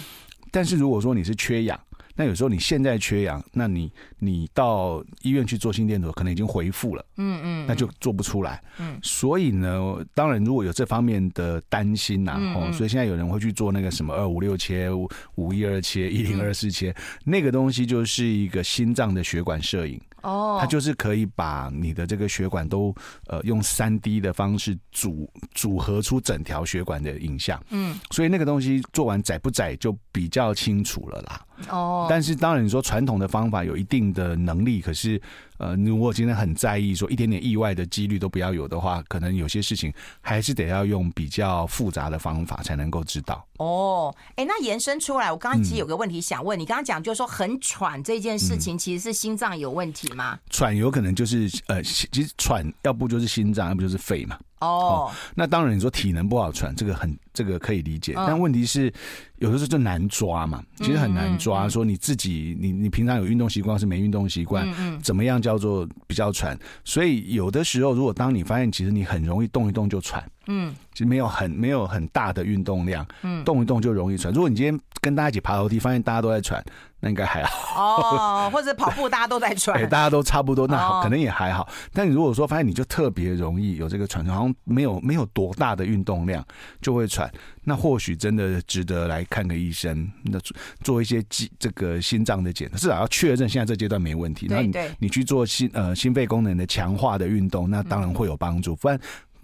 [0.50, 1.78] 但是如果说你是缺氧。
[2.14, 14.90] 那有时候你现在缺氧，那你你到医院去做心电图，可能已经恢复了，嗯嗯，那就做不出来，嗯，所以呢，当然如果有这方面的担心呐，哦，所以现在有人会去做那个什么二五六切、
[15.37, 22.94] 五一二切、一零二四切，那个东西就是一个心脏的血管摄影，哦，它就是可以把你的这个血管都
[23.26, 31.40] 呃用三 D 的方式组组合出整条血管的影像，嗯，所以那个东西做完窄不窄就比较清楚了啦。
[31.68, 35.20] 哦，但是当然你说传统的方法有一定的能力，可是
[35.58, 43.46] 呃，如果今天很在意说一点点意外的几率都不要有的话，可能有些事情还是得要用比较复杂的方法才能够知道。
[43.58, 50.38] 哦，哎，那延伸出来，我刚刚其实有个问题想问你，刚刚讲就是说很喘这件事情，其实是心脏有问题吗？
[50.50, 54.38] 喘有可能就是呃，其实喘要不就是心脏，要不就是肺嘛。
[54.62, 58.92] 哦，那当然你说体能不好喘，这个很这个可以理解，但问题是。
[59.38, 61.68] 有的时候就难抓嘛，其实很难抓。
[61.68, 64.64] 说你自己，你你平常有运动习惯是没运动习惯，
[65.03, 66.57] 怎么样叫做比较喘？
[66.85, 74.33] 所以有的时候，如果当你发现其实你很容易动一动就喘，嗯，其实没有很没有很大的运动量，嗯，动一动就容易喘。
[74.33, 76.64] 如果你今天跟大家一起爬楼梯，发现大家都在喘，
[77.00, 77.72] 那应该还好。
[77.74, 81.68] 哦，或者跑步 大家都在喘，大家都差不多，那好，可能也还好。
[81.92, 86.44] 但你如果说发现你就特别容易有这个喘，好像没有没有多大的运动量
[86.81, 87.33] 就会喘。
[87.64, 90.38] 那或许真的值得来看个医生，那
[90.83, 94.46] 做一些肌这个心脏的检查，至少要确认现在这阶段没问题。
[94.50, 98.74] 那你你去做心呃心肺功能的强化的运动，那当然会有帮助。
[98.76, 98.98] 不然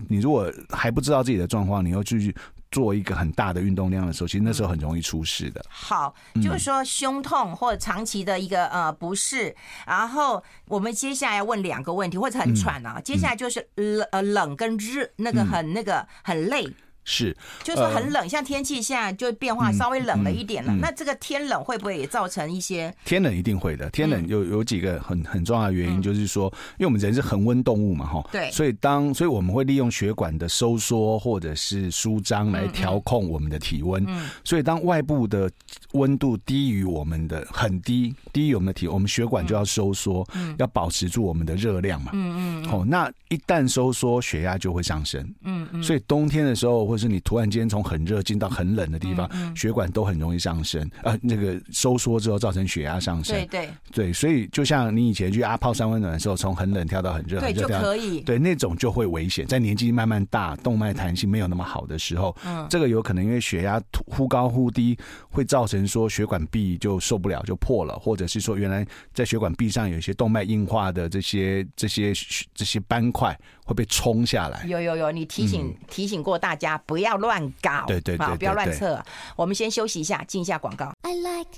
[0.07, 2.35] 你如果还不知道自己的状况，你又继续
[2.71, 5.65] 做一个很大的运动量的时候，其实那时候很容易出事的。
[5.69, 9.55] 好，就是说胸痛或者长期的一个呃不适，
[9.87, 13.01] 然后我们接下来要问两个问题，或者很喘啊。
[13.01, 16.69] 接下来就是冷呃冷跟热，那个很那个很累。
[17.11, 20.71] 是，就是说很冷，呃、像天气现在就变化稍微冷了一点了。
[20.75, 22.94] 嗯嗯嗯、那这个天冷会不会也造成一些？
[23.07, 23.88] 天冷一定会的。
[23.88, 28.29] 天冷有有几个很很重要的原因，就是说，因为我们人是恒温动物嘛，哈。
[28.31, 28.51] 对。
[28.51, 34.05] 所以当所以我们会利用血管的收缩或者是舒张来调控我们的体温。
[34.07, 34.29] 嗯。
[34.44, 35.51] 所以当外部的
[35.92, 42.11] 温度低于我们的很低，低于我们的体温，我们血管就要收缩，嗯，要保持住我们的热量嘛。
[42.12, 42.71] 嗯嗯。
[42.71, 45.27] 哦，那一旦收缩，血压就会上升。
[45.44, 45.83] 嗯嗯。
[45.83, 46.98] 所以冬天的时候会。
[46.99, 53.37] 就是你突然间从很热进到很冷的地方，血管都很容易上升，呃，那个收缩之后造成血压上升。
[53.37, 59.47] 对对对，所以就像你以前去阿泡三温暖的时候，从很冷跳到很热，对就可以，对那种就会危险。
[59.47, 64.99] 在年纪慢慢大、动脉弹性没有那么好的时候，嗯，这个有可能因为血压忽高忽低，
[65.31, 68.85] 会造成说血管壁就受不了就破了，或者是说原来
[69.15, 72.13] 在血管壁上有一些动脉硬化的这些这些
[72.55, 74.65] 这些斑块会被冲下来。
[74.67, 76.81] 有有有，你提醒提醒过大家。
[76.87, 78.99] 不要乱搞，对对对，好，不要乱测。
[79.37, 80.91] 我们先休息一下，进一下广告。
[81.03, 81.51] I like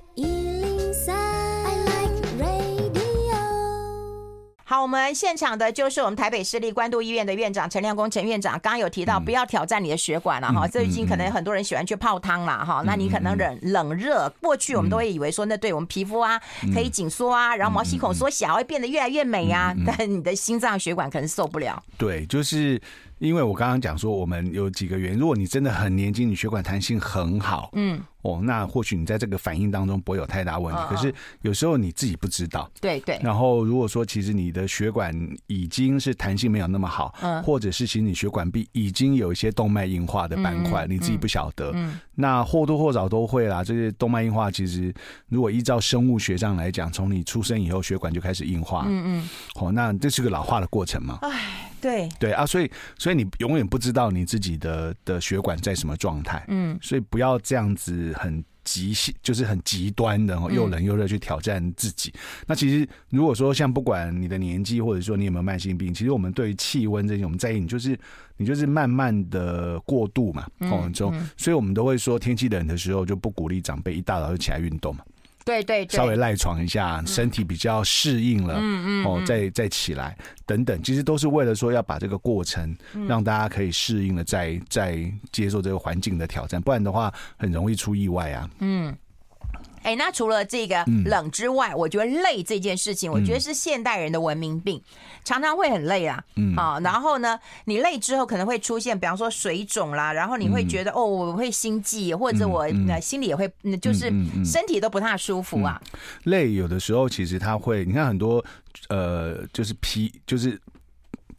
[4.71, 8.53] 好，我们现场的就是我们台北市立关渡医院的院长陈亮功陈院长。
[8.61, 10.65] 刚刚有提到，不要挑战你的血管了哈。
[10.69, 12.81] 最近可能很多人喜欢去泡汤啦哈。
[12.87, 16.41] 那你可能冷冷热，过去我们都会以为说，那对我们皮肤啊
[16.73, 19.75] 可以紧缩啊，然后毛细孔缩小，会变得越来越美啊。
[19.85, 21.83] 但你的心脏血管可能受不了。
[21.99, 22.81] 对，就是
[23.21, 25.19] 因为我刚刚讲说，我们有几个原因。
[25.19, 30.81] 如果你真的很年轻，你血管弹性很好，嗯，哦，那或许你在这个反应当中不会有太大问题。
[30.89, 33.21] 可是有时候你自己不知道，对对。
[33.23, 35.15] 然后如果说其实你的血管
[35.47, 43.65] 已经是弹性没有那么好，嗯，或者是其实你血管壁已经有一些动脉硬化的斑块，你自己不晓得，嗯，那或多或少都会啦。
[43.65, 44.93] 这些动脉硬化其实
[45.29, 51.19] 如果依照生物学上来讲，从你出生以后血管就开始硬化，嗯嗯，哦，那这是个老化的过程嘛？
[51.23, 51.67] 哎。
[51.81, 62.11] 对对啊，所以所以你永远不知道你自己的的血管在什么状态，嗯，所以不要这样子很极限，就是很极端的又冷又热去挑战自己。
[62.15, 67.99] 嗯、那其实如果说像不管你的年纪，或者说你有没有慢性病，其实我们对于气温这些，我们在意你就是
[68.37, 75.05] 你就是慢慢的过渡嘛，哦、嗯，中、嗯，所以我们都会说天气冷的时候就不鼓励长辈一大早就起来运动嘛。
[75.45, 82.77] 对对，对，稍微赖床一下，身体比较适应了，嗯嗯，哦，再再起来等等，其实都是为了说要把这个过程
[83.09, 88.51] 让大家可以适应了，再再接受这个环境的挑战，不然的话很容易出意外啊。
[88.61, 88.97] 嗯。
[89.83, 94.85] 哎，那除了这个冷之外，嗯、我觉得累这件事情，我觉得是现代人的文明病，嗯、
[95.25, 96.23] 常常会很累啊。
[96.37, 102.67] 嗯，啊，然后呢，你累之后可能会出现，比方说水肿啦，然后你会觉得、嗯、哦，我会心悸，或者我
[103.01, 104.13] 心里也会，就是
[104.45, 105.81] 身体都不太舒服啊。
[106.25, 108.45] 累有的时候其实它会，你看很多
[108.89, 110.61] 呃，就是疲，就是。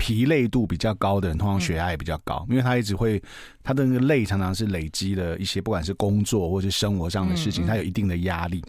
[0.02, 3.22] 疲累度比较高的人，通常血压也比较高，因为他一直会
[3.62, 8.64] 他的那个累常常是累积了一些，不管是工作或是生活上的事情，他有一定的压力。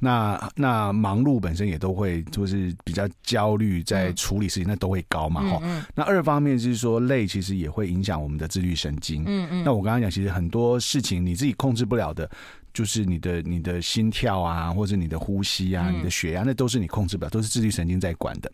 [0.00, 5.42] 那那忙碌本身也都会就是比较焦虑，在处理事情，那都会高嘛。
[5.42, 5.60] 哈，
[5.96, 9.24] 那二方面就是说累其实也会影响我们的自律神经。
[9.26, 9.64] 嗯嗯。
[9.64, 12.30] 那我刚刚讲，其实很多事情你自己控制不了的，
[12.72, 18.48] 就是你的你的心跳啊，或者你的呼吸啊，你的血压，那都是你控制不了，都是自律神经在管的。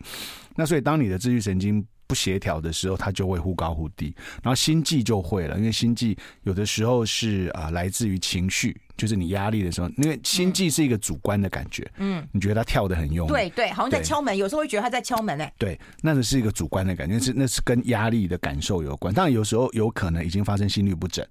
[0.55, 4.13] 那所以当你的自律神经不协调的时候，它就会忽高忽低，
[4.43, 21.25] 然后心悸就会了，因为心悸有的时候是啊、呃、来自于情绪，就是你压力的时候，因为心悸是一个主观的感觉，嗯，你觉得它跳的很用力，对对，好像在敲门，有时候会觉得他在敲门哎，对，那个是一个主观的感觉，是那是跟压力的感受有关，当然有时候有可能已经发生心律不整。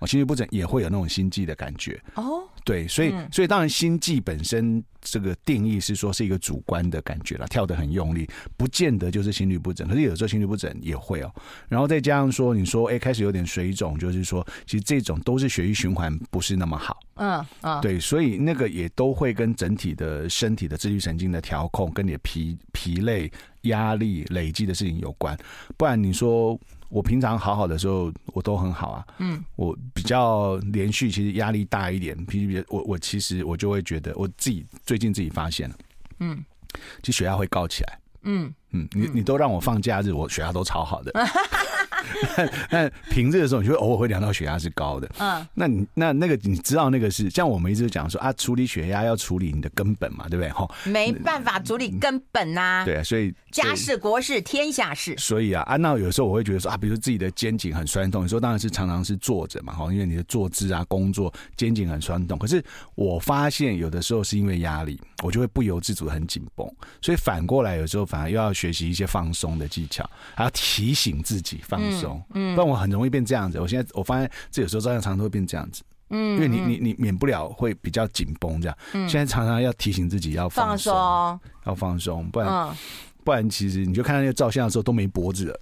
[0.00, 2.00] 哦，心律不整也会有那种心悸的感觉。
[2.14, 2.42] 哦。
[2.64, 9.88] 对，所以所以当然心悸本身这个定义是说是一个主观的感觉了，跳得很用力，不见得就是心律不整。
[9.88, 11.34] 可是有时候心律不整也会哦。
[11.68, 16.98] 然后再加上说，你说哎开始有点水肿，就是说其实这种都是血液循环不是那么好。
[17.14, 17.80] 嗯嗯。
[17.80, 23.30] 对，所以那个也都会跟整体的身体的自律神经的调控，跟你的疲疲累、
[23.62, 25.36] 压力累积的事情有关。
[25.76, 26.58] 不然你说。
[26.90, 29.06] 我平常好好的时候，我都很好啊。
[29.18, 32.16] 嗯，我比较连续，其实压力大一点。
[32.26, 35.74] 比比，我我其实我就会觉得，我自己最近自己发现了，
[36.18, 36.44] 嗯，
[37.02, 37.98] 其实血压会高起来。
[38.22, 41.12] 嗯嗯，你你都让我放假日，我血压都超好的。
[42.70, 45.10] 但平日的时候，你就会偶尔会量到血压是高的。
[45.18, 50.50] 嗯，那你那那个你知道那个是像我们一直讲说啊，处理血压要处理你的根本嘛，对不对？
[50.50, 52.84] 哈，没办法处理根本呐、啊。
[52.84, 55.14] 对啊，所以家事国事天下事。
[55.18, 62.38] 所以啊，啊，那有时候我会觉得说啊，比如自己的肩颈很酸痛，你说当然是常常是坐着嘛，哈，因为你的坐姿啊，工作肩颈很酸痛。
[62.38, 62.62] 可是
[62.94, 66.66] 我发现有的时候是因为压力，我就会不由自主的很紧绷，
[67.00, 72.22] 所以反过来有时候反而又要学习一些放松的技巧，还要提醒自己放松。
[72.34, 73.58] 嗯，不然我很容易变这样子。
[73.60, 75.82] 我现在我发现这有时候照相常常都会变这样子。
[76.10, 78.76] 嗯，因为你你你免不了会比较紧绷这样。
[78.92, 80.92] 嗯，现在常常要提醒自己要放松，
[81.66, 82.76] 要放松，不然
[83.22, 85.60] 不然其实你就看到那个照相的时候都没脖子了，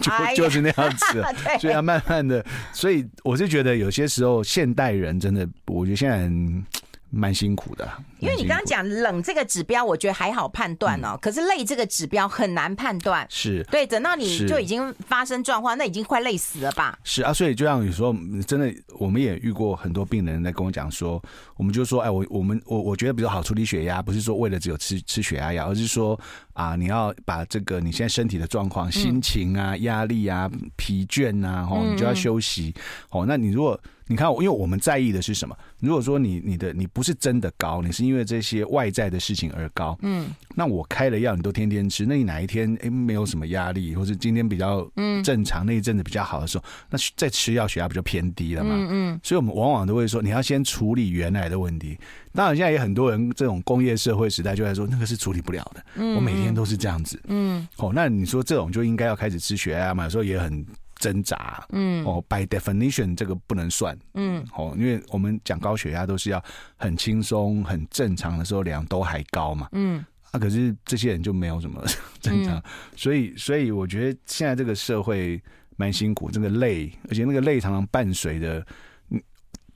[0.34, 1.22] 就就是那样子。
[1.60, 6.64] 所以要慢慢的，所以我是觉得有些时候现代人真的，我觉得现在人。
[7.14, 7.86] 蛮辛苦的，
[8.20, 11.18] 因为你刚刚讲冷这个指标，我觉得还好判断哦。
[11.20, 13.86] 可是累这个指标很难判断，是对。
[13.86, 16.98] 等到你就已经发生状况，那已经快累死了吧？
[17.04, 21.22] 是啊，所以就像你说，真的，我们也遇过很多病人在跟我讲说，
[21.56, 26.18] 我们就说，哎，我我们我我觉得比较好处理血压，不是说为了只有吃吃血压药，而是说
[26.54, 32.74] 啊，你要把这个你现在身体的状况、心情啊、压力啊、疲倦啊，哦，你就要休息。
[33.10, 35.56] 哦，那你如果你看，因为我们在意的是什么？
[35.80, 44.86] 如果说你你的你不是真的高，你是因为这些外在的事情而高，嗯，那我开了药你都天天吃，那你哪一天哎没有什么压力，或是今天比较
[45.24, 48.70] 正常，那一阵子比较好的时候，那再吃药血压不就偏低了嘛？
[48.74, 51.98] 嗯嗯，所以我们往往都会说，你要先处理原来的问题。
[52.34, 55.84] 当然，现在也很多人这种工业社会时代就在说，那个是处理不了的。
[55.96, 60.04] 嗯我每天都是这样子，嗯，哦，那你说这种就应该要开始吃血压嘛？
[60.04, 60.64] 有时候也很。
[61.02, 66.40] 挣扎，嗯，哦，by definition 这个不能算，嗯，哦，因为我们讲高血压都是要
[66.76, 71.84] 很轻松、很正常的时候量都还高嘛，嗯，啊，可是这些人就没有什么
[72.22, 72.62] 正常，
[72.94, 75.42] 所以，所以我觉得现在这个社会
[75.76, 78.64] 蛮辛苦，这个累，而且那个累常常伴随着，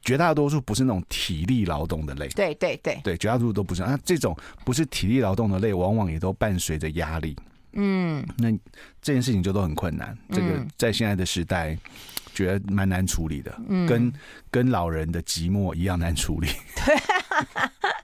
[0.03, 3.01] 绝大多数不是那种体力劳动的累，对对对。
[3.03, 3.83] 对，绝大多数都不是。
[3.83, 7.37] 那这种不是体力劳动的累，往往也都伴随着压力。
[7.77, 8.51] 嗯，那
[9.01, 10.17] 这件事情就都很困难。
[10.31, 11.79] 这个在现在的时代，
[12.35, 14.13] 觉得蛮难处理的，嗯、跟
[14.51, 16.49] 跟老人的寂寞一样难处理。
[16.85, 16.97] 对。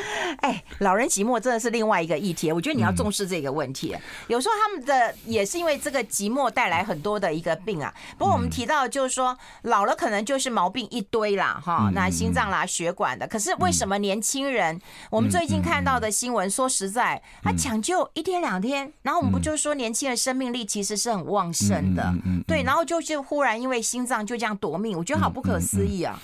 [0.40, 3.92] 哎，老人寂寞真的是另外一个议题，我觉得你要重视这个问题。
[3.94, 7.92] 嗯、有时候他们的也是因为这个寂寞带来很多的一个病啊。
[8.16, 13.26] 不过我们提到就是说，老了可能就是毛病一堆啦，哈，那心脏啦、血管的。
[13.26, 14.80] 可是为什么年轻人？
[15.10, 22.14] 我们最近看到的新闻，说实在，他抢救一天两天，然后我们不就说年轻人生命力其实是很旺盛的，
[22.46, 26.18] 对，然后就是忽然因为心脏就这样夺命，我觉得好不可思议啊。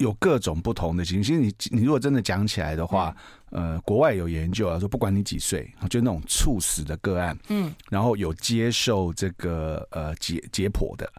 [0.00, 1.22] 有各种不同的情形。
[1.22, 1.38] 其实
[1.70, 3.14] 你你如果真的讲起来的话，
[3.50, 11.10] 呃，国外有研究啊，说不管你几岁，就那种猝死的个案，嗯，然后有接受这个呃解解剖的，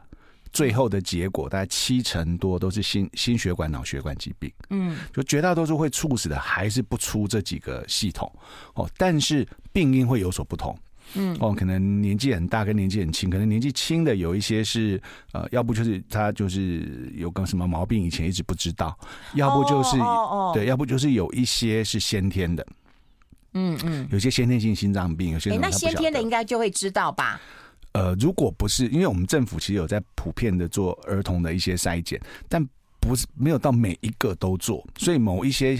[0.52, 8.32] 最后的结果大概七成多都是心心血管、脑血管疾病，嗯，就绝大多数会猝死的还是不出这几个系统。
[8.74, 10.76] 哦，但是病因会有所不同。
[11.16, 15.02] 嗯，哦，可能年纪很大跟年纪很轻，可能年纪轻的有一些是
[15.34, 18.98] 呃，要不就是他就是有个什么毛病，以前一直不知道，
[19.36, 22.66] 要不就是哦对，要不就是有一些是先天的，
[23.54, 27.40] 嗯嗯，有些先天性心脏病，有些、欸、那先天的应该就会知道吧？
[27.94, 32.68] 呃，如果不是，因为我们政府其实有在普遍的做儿童的一些筛检，但。
[33.02, 35.78] 不是没有到每一个都做，所以某一些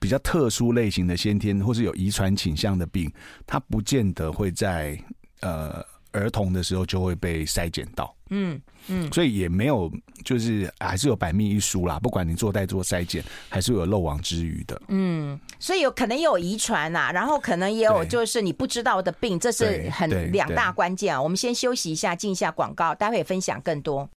[0.00, 3.12] 比较特殊类型的先天或是有遗传倾向的病，
[3.46, 4.98] 它不见得会在
[5.40, 8.14] 呃儿童的时候就会被筛检到。
[8.30, 9.92] 嗯嗯，所以也没有
[10.24, 12.00] 就是还是有百密一疏啦。
[12.00, 14.80] 不管你做代做筛检，还是有漏网之鱼的。
[14.88, 21.20] 嗯，所以有可能也有遗传呐，然后可能也有就是你不知道的病，这是很两大关键啊。
[21.20, 24.08] 我们先休息一下，进一下广告，待会分享更多。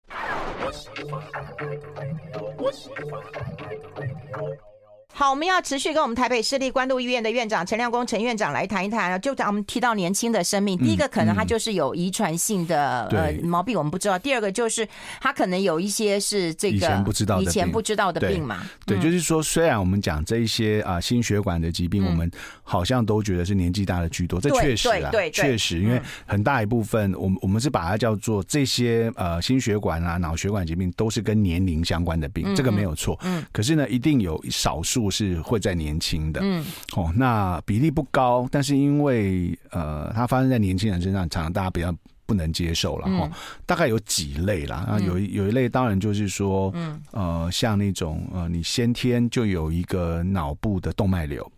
[5.18, 9.20] 好，我们要持续跟我们台北市立关渡医院的院长陈亮公陈院长来谈一谈。
[9.22, 14.86] 就我们提到年轻的生命，第一个可能他就是有遗传性的呃毛病，我们不知道；第二个就是
[15.22, 18.64] 他可能有一些是这个以前不知道以前不知道的病嘛。
[18.86, 22.30] 对，就是说，虽然我们讲这一些啊心血管的疾病，我们
[22.62, 33.18] 好像都觉得是年纪大的居多，这确实啊，确实，因为很大一部分，我们我们是把它叫做这些呃心血管啊脑血管疾病都是跟年龄相关的病，这个没有错。
[33.24, 35.05] 嗯，可是呢，一定有少数。
[35.10, 36.66] 是会在年轻的，嗯，
[36.96, 41.94] 哦，那比例不高，但是因为呃，它发生在年轻人身上，常常大家比较
[42.26, 43.32] 不能接受了，哈、嗯。
[43.66, 51.52] 大概有几类啦，啊，有有一类当然就是说，嗯，呃，像那种呃，你先天就有一个脑部的动脉瘤，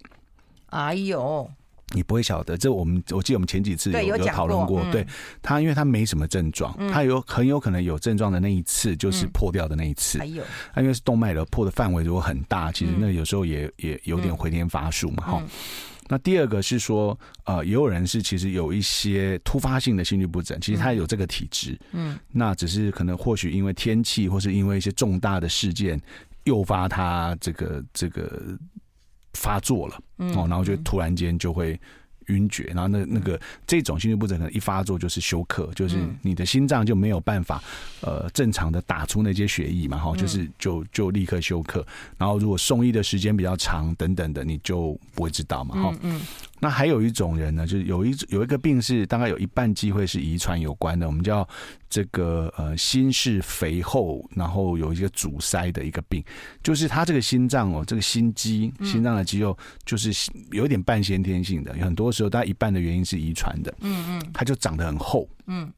[0.67, 1.49] 哎呦。
[1.93, 5.07] 你不会晓得，这我们我记得我们前几次有有讨论过，对
[5.41, 15.43] 他，因为他没什么症状，他有很有可能有症状的那一次就是破掉的那一次，还有他因为是动脉瘤破的范围如果很大，其实那有时候也也有点回天乏术嘛，哈。
[16.09, 25.97] 那第二个是说，呃，也有人是其实有一些突发性的心律不整，其实他有这个体质，嗯，那只是可能或许因为天气或是因为一些重大的事件
[26.43, 28.57] 诱发他这个这个。
[29.37, 31.79] 发作了，哦，然后就突然间就会
[32.27, 37.61] 晕厥，然后那那个这种心律不整可能一发作就是休克，就是你的心脏就没有办法
[38.01, 41.85] 呃正常的打出那些血液嘛，哈，就是就就立刻休克，
[42.17, 45.95] 然后如果送医的时间比较长等等的，你就不会知道嘛，哈。
[46.01, 46.21] 嗯
[46.59, 51.47] 那还有一种人呢，就是有一有一个病是大概有一半机会是遗传有关的，我们叫
[51.87, 56.23] 这个呃心室肥厚，然后有一些阻塞的一个病，
[56.63, 65.71] 就是他这个心脏哦，这个心肌心脏的肌肉就是有一点半先天性的，有很多时候大概一半的原因是遗传的，嗯嗯，它就长得很厚，嗯。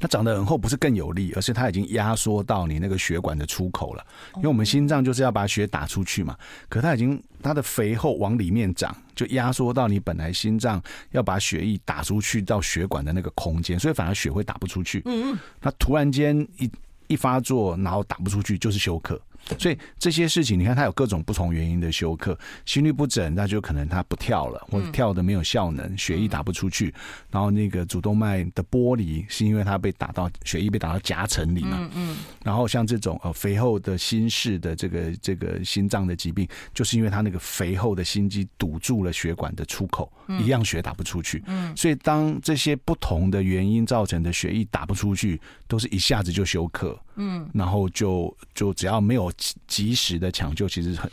[0.00, 4.06] 它长得很厚，不是更有力，而是它已经压缩到你那个血管的出口了。
[4.36, 6.34] 因为我们心脏就是要把血打出去嘛，
[6.70, 15.02] 可它已经它的肥厚往里面长，就压缩到你本来心脏要把血液打出去到血管的那个空间，所以反而血会打不出去。
[15.04, 16.70] 嗯嗯，它突然间一
[17.08, 19.20] 一发作，然后打不出去，就是休克。
[19.58, 26.92] 所以这些事情，你看它有各种不同原因的休克，心律不整，那就可能它不跳了，或者跳的没有效能，血液打不出去，
[27.30, 46.98] 然后那个主动脉的剥离是因为它被打到血液被打到夹层里嘛，嗯嗯，然后像这种呃肥厚的心室的这个这个心脏的疾病，就是因为它那个肥厚的心肌堵住了血管的出口，一样血打不出去，嗯，所以当这些不同的原因造成的血液打不出去，都是一下子就休克。
[47.20, 51.10] 嗯，然后就就只要没有及及时的抢救，其实很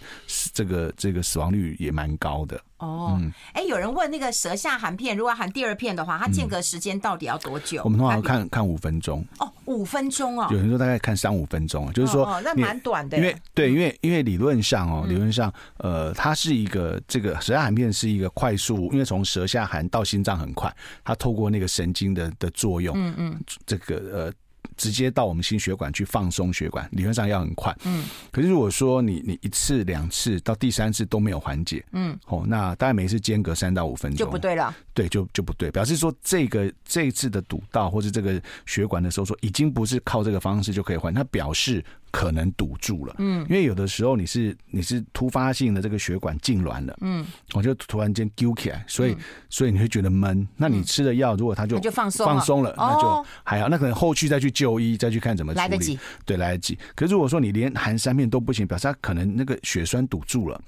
[0.54, 2.62] 这个这个死亡率也蛮高的。
[2.78, 3.18] 哦，
[3.54, 7.82] 哎、嗯，有人问那个舌下含片，如果含第二片的话，它间隔时间到底要多久？
[7.86, 9.26] 我们通常看看五分钟。
[9.40, 10.48] 哦，五分钟哦。
[10.52, 13.18] 有人说大概看三五分钟，就是说，哦，那蛮短的。
[13.18, 24.34] 因为对，因为因为理论上哦，理论上，呃，它是一个这个舌下含片是一个快速，因为从舌下含到心脏很快，它透过那个神经的的作用，嗯嗯，这个呃。
[24.78, 27.76] 直接到我们心血管去放松血管，理论上要很快。
[27.86, 34.76] 嗯，可是如果说你你一次两次到第三次都没有缓解，嗯，哦，那大概每次间隔三到五分钟就不对了。
[34.94, 41.84] 对，就就不对，表示说这个这一次的堵到或者这个血管的收缩已经不是靠这个方式就可以缓，它表示。
[42.16, 49.18] 可能堵住了，嗯，因为有的时候你是你是突发性的这个血管痉挛了，嗯，我就突然间揪起来，所以、嗯、
[49.50, 50.48] 所以你会觉得闷。
[50.56, 53.68] 那你吃的药如果它就就放松放松了，那就还好。
[53.68, 56.80] 那可能后续再去就医，再去看怎么处理，来得及，对，来得及。
[56.96, 60.62] 可是如果说你连含三片都不行，表示它可能那个血栓堵住了，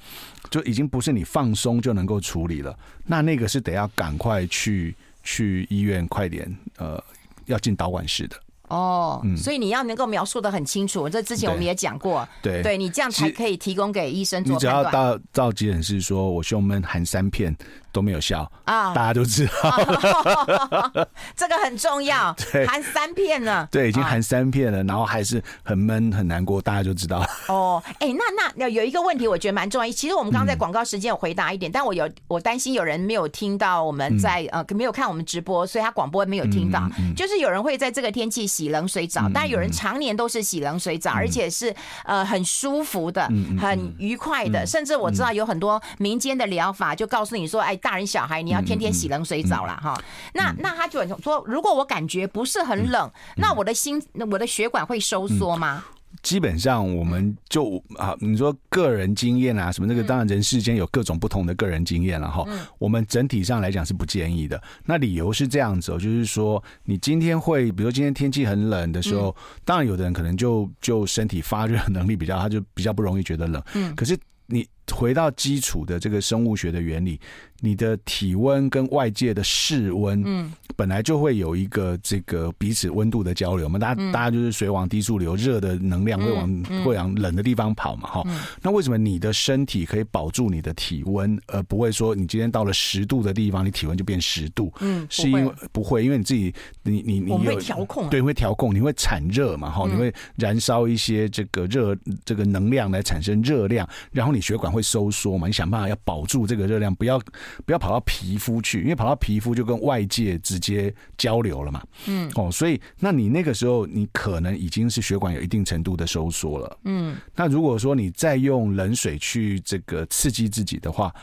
[0.51, 2.77] 就已经不是你放松就能够处理了。
[3.05, 4.93] 那那个是得要赶快去
[5.23, 7.01] 去医院，快点，呃，
[7.45, 8.35] 要进导管室的。
[8.67, 14.75] 哦，所以你要能够描述的很清楚，这之前我们也讲过，对，对你这样才可以提供给医生做判断。
[14.75, 17.55] 你只要到到急诊室说，我胸闷含三片。
[17.97, 22.35] 都没有效啊，大家都知道， 这个很重要。
[22.67, 27.25] 含三片了，对，已经含三片了，然后还是很闷很难过，大家就知道。
[27.47, 29.91] 哦，哎，那那有一个问题，我觉得蛮重要。
[29.91, 36.87] 其实我们刚刚在广告时间有回答一点，但我有我担心有人没有听到我们在呃没有看我们直播，所以他广播没有听到。
[37.15, 41.73] 就是有人会在这个天气洗冷水澡，但有人常年都是洗冷水澡，而且是
[42.05, 43.27] 呃很舒服的、
[43.59, 47.75] 很愉快的，甚至我知道有很多民间的疗法，就告诉你说，哎。
[47.87, 49.97] 大人小孩，你要天天洗冷水澡了哈。
[50.33, 55.85] 那那他就说，如果我感觉不是很冷，那我的心，我的血管会收缩吗？
[56.21, 62.45] 基本上，我们就啊，你说个人经验啊，什么那个，当然人世间有各种不同的个人经验了哈。
[62.77, 64.61] 我们整体上来讲是不建议的。
[64.83, 69.33] 那理由是这样子，就是说，你今天会，比如说今天天气很冷的时候，
[69.63, 73.63] 当然有的人可能就就身体发热能力比较，他就比较不容易觉得冷。
[73.75, 74.17] 嗯，可是
[74.47, 77.19] 你回到基础的这个生物学的原理。
[77.59, 83.79] 你的体温跟外界的室温，嗯，本来就会有一个这个彼此温度的交流嘛。
[83.79, 88.23] 大家大家就是水往低处流，热的能量会往会往冷的地方跑嘛，哈。
[88.61, 94.71] 那为什么你的身体可以保住你的体温，而不会说你今天到了十度的地方，你体温就变十度？
[94.79, 96.53] 嗯，是因为不会，因为你自己
[96.83, 107.19] 你你你会调控，对，会调控，你会产热嘛，哈，你会燃烧一些这个热这个能量来产生热量，然后你血管会收缩嘛，你想办法要保住这个热量，不要。
[107.65, 111.83] 不要跑到皮肤去，因为跑到皮肤就跟外界直接交流了嘛。
[112.07, 116.77] 嗯，哦，所以那你那个时候你可能已经是血管有一定程度的收缩了。
[116.83, 121.13] 嗯，那如果说你再用冷水去这个刺激自己的话，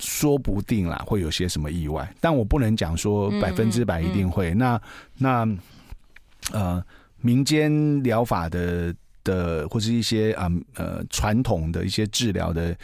[0.00, 4.52] 说不定啦会有些什么意外，但我不能讲说百分之百一定会。
[4.54, 4.80] 那
[5.16, 5.48] 那
[6.52, 6.84] 呃，
[7.20, 12.76] 民间疗法的的或是一些啊呃传统的一些治疗的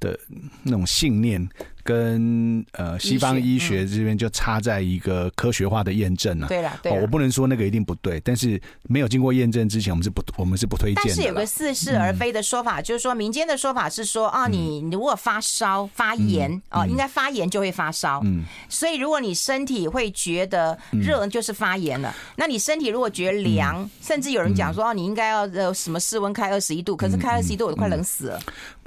[0.00, 0.18] 的
[0.62, 1.48] 那种信念。
[1.84, 6.46] 跟呃西方医学这边就差在一个科学化的验证啊。
[6.46, 11.02] 对了，对，我不能说那个一定不对，但是没有经过验证之前，我们是不我们是不推荐的。
[11.06, 18.20] 但是有个似是而非的说法，就是说民间的说法是说啊，你如果发烧发炎啊，应该发炎就会发烧。
[18.22, 22.14] 嗯，所以如果你身体会觉得热，就是发炎了。
[22.36, 28.40] 那你身体如果觉得凉，甚至有人讲说哦，你应该要呃什么室温开二十一度，可是开二十一度我都快冷死了。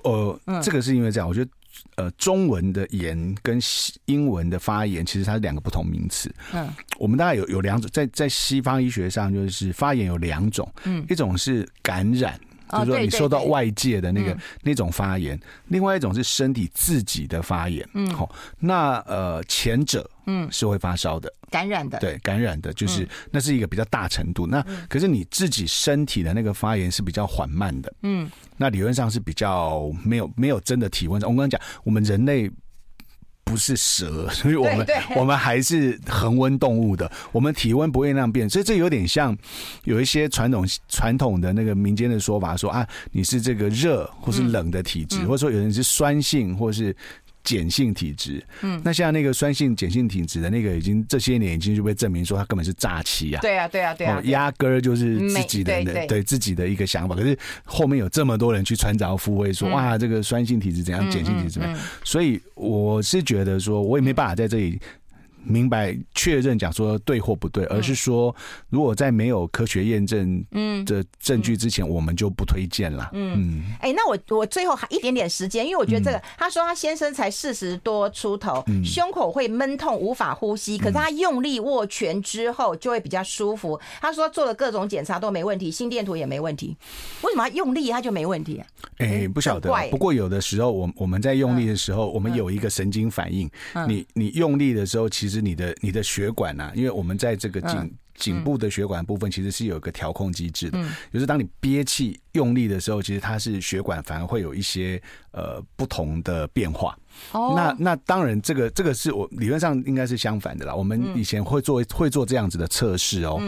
[0.04, 1.52] 呃，这个是因为这样，我觉得。
[1.96, 3.58] 呃，中文的言跟
[4.06, 6.30] 英文的发言，其实它是两个不同名词。
[6.54, 10.70] 嗯，我们大概有有两种，在在西方医学上，就是发言有两种。
[10.84, 12.38] 嗯，一种是感染，
[12.72, 15.38] 就是说你受到外界的那个那种发言；
[15.70, 17.88] 另外一种是身体自己的发言。
[17.94, 18.30] 嗯，好，
[18.60, 20.08] 那呃前者。
[20.32, 24.48] 嗯，是会发烧的，感染的，对，感染的，就是那是一个比较大程度。
[24.48, 31.22] 那可是你自己身体的那个发炎是比较缓慢的，嗯，那理论上是比较没有没有真的体温。
[31.24, 32.50] 我刚刚讲，我们人类
[33.44, 38.50] 不是蛇，所以我们 我们还是恒温动物的，我们体温不会那样变。
[38.50, 39.38] 所以这有点像
[39.84, 46.96] 有一些传统传统的那个民间的说法，说啊，你是这个热或是冷的体质，或者说有人是酸性，或是。
[47.44, 56.22] 碱性体质，嗯，那像那个酸性碱性体质的那个，已经这些年已经就被证明说它根本是诈欺啊，对啊，对啊，对啊，压根儿就是自己的对，对。
[56.32, 57.16] 自己的一个想法。
[57.16, 61.78] 可是后面有这么多人去穿凿附会说，哇，这个酸性体质怎样，碱性体质怎么样？
[62.06, 64.80] 所以我是觉得说，我也没办法在这里
[65.44, 68.36] 明白确认讲说对或不对，而是说
[68.70, 70.84] 如果在没有科学验证嗯。
[70.86, 73.12] 的证据之前，我们就不推荐了。
[73.14, 83.80] 嗯，哎，那我我最后还一点点时间，因为我觉得这个，他说他先生才四十多出头，胸口会闷痛无法呼吸，可是他用力握拳之后就会比较舒服。
[84.02, 86.76] 他说做了各种检查都没问题，心电图也没问题，
[87.22, 88.60] 为什么他用力他就没问题？
[88.98, 89.72] 哎，不晓得。
[89.92, 93.48] 不过有的时候我我们在用力的时候，我们有一个神经反应，
[93.88, 100.84] 你你用力的时候，其实你的你的血管啊，因为我们在这个颈颈部的血管部分，其实是有一个调控机制的。
[101.14, 105.02] 就是当你憋气用力的时候，其实它是血管反而会有一些
[105.32, 106.98] 呃不同的变化。
[107.32, 110.74] 那那当然，这个这个是我理论上应该是相反的啦。
[110.74, 113.40] 我们以前会做会做这样子的测试哦。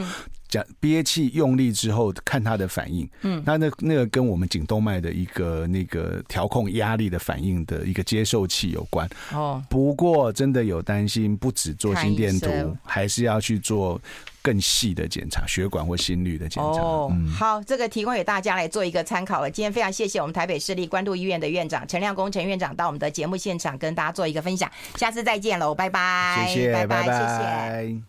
[0.54, 9.64] 讲憋气用力之后看他的反应，嗯，那那那个跟我们颈动脉的一个那个调控压力的反应的一个接受器有关哦。
[9.68, 14.00] 不过真的有担心，不止做心电图，还是要去做
[14.44, 16.70] 更细的检查，血管或心率的检查。
[16.82, 19.50] 哦，好，这个提供给大家来做一个参考了。
[19.50, 24.72] 今天非常谢谢我们台北市立关渡医院的院长陈亮工陈院长到我们的节目现场跟大家做一个分享。
[24.98, 28.02] 下次再见喽，拜拜，谢谢，拜拜，拜拜，谢谢。